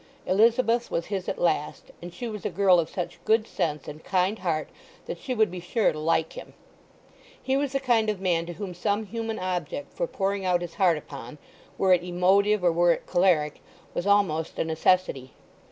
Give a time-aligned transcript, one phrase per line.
[0.25, 4.03] Elizabeth was his at last and she was a girl of such good sense and
[4.03, 4.67] kind heart
[5.05, 6.55] that she would be sure to like him.
[7.39, 10.73] He was the kind of man to whom some human object for pouring out his
[10.73, 15.35] heart upon—were it emotive or were it choleric—was almost a necessity.